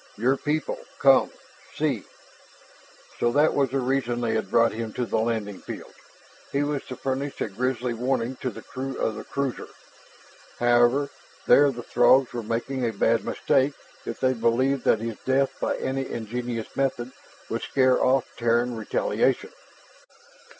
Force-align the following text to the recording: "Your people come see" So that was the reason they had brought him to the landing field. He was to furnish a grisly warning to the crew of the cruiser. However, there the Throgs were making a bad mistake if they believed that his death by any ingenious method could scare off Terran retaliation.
"Your 0.17 0.35
people 0.35 0.79
come 0.97 1.29
see" 1.75 2.05
So 3.19 3.31
that 3.33 3.53
was 3.53 3.69
the 3.69 3.77
reason 3.77 4.19
they 4.19 4.33
had 4.33 4.49
brought 4.49 4.71
him 4.71 4.93
to 4.93 5.05
the 5.05 5.19
landing 5.19 5.59
field. 5.59 5.93
He 6.51 6.63
was 6.63 6.83
to 6.87 6.95
furnish 6.95 7.39
a 7.39 7.47
grisly 7.49 7.93
warning 7.93 8.35
to 8.37 8.49
the 8.49 8.63
crew 8.63 8.97
of 8.97 9.13
the 9.13 9.23
cruiser. 9.23 9.67
However, 10.57 11.11
there 11.45 11.69
the 11.71 11.83
Throgs 11.83 12.33
were 12.33 12.41
making 12.41 12.83
a 12.83 12.91
bad 12.91 13.23
mistake 13.23 13.75
if 14.03 14.19
they 14.19 14.33
believed 14.33 14.85
that 14.85 15.01
his 15.01 15.17
death 15.23 15.51
by 15.59 15.77
any 15.77 16.09
ingenious 16.09 16.75
method 16.75 17.11
could 17.47 17.61
scare 17.61 18.03
off 18.03 18.25
Terran 18.37 18.75
retaliation. 18.75 19.51